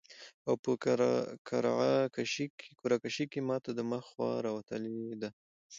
[0.47, 0.71] او په
[1.47, 1.95] قرعه
[3.05, 5.29] کشي کي ماته د مخ خوا راوتلي ده